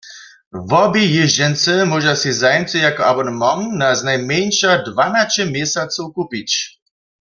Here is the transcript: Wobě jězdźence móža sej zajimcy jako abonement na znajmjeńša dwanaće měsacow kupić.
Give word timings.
Wobě 0.71 1.03
jězdźence 1.15 1.73
móža 1.91 2.13
sej 2.21 2.35
zajimcy 2.43 2.77
jako 2.87 3.01
abonement 3.11 3.63
na 3.79 3.87
znajmjeńša 3.99 4.71
dwanaće 4.87 5.43
měsacow 5.53 6.07
kupić. 6.15 6.49